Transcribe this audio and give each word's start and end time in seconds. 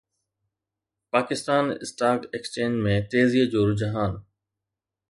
Pakistan 1.15 1.65
stock 1.85 2.19
exchange 2.33 2.73
۾ 2.87 2.93
تيزيءَ 3.11 3.47
جو 3.53 3.61
رجحان 3.71 4.13